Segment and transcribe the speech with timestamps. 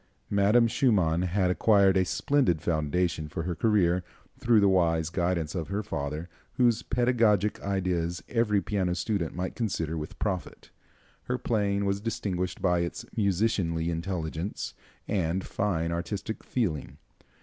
[0.31, 4.03] Madame Schumann had acquired a splendid foundation for her career
[4.39, 9.95] through the wise guidance of her father, whose pedagogic ideas every piano student might consider
[9.95, 10.71] with profit.
[11.25, 14.73] Her playing was distinguished by its musicianly intelligence
[15.07, 16.97] and fine artistic feeling.